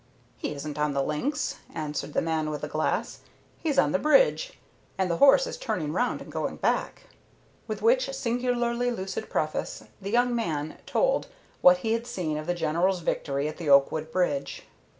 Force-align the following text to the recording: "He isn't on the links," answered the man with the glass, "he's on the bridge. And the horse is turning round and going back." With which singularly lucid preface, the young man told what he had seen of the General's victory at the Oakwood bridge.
"He 0.35 0.55
isn't 0.55 0.79
on 0.79 0.93
the 0.95 1.03
links," 1.03 1.57
answered 1.75 2.13
the 2.13 2.23
man 2.23 2.49
with 2.49 2.61
the 2.61 2.67
glass, 2.67 3.19
"he's 3.59 3.77
on 3.77 3.91
the 3.91 3.99
bridge. 3.99 4.57
And 4.97 5.11
the 5.11 5.17
horse 5.17 5.45
is 5.45 5.57
turning 5.57 5.93
round 5.93 6.23
and 6.23 6.31
going 6.31 6.55
back." 6.55 7.03
With 7.67 7.83
which 7.83 8.11
singularly 8.11 8.89
lucid 8.89 9.29
preface, 9.29 9.83
the 10.01 10.09
young 10.09 10.33
man 10.35 10.79
told 10.87 11.27
what 11.61 11.77
he 11.85 11.93
had 11.93 12.07
seen 12.07 12.39
of 12.39 12.47
the 12.47 12.55
General's 12.55 13.01
victory 13.01 13.47
at 13.47 13.57
the 13.57 13.69
Oakwood 13.69 14.11
bridge. 14.11 14.63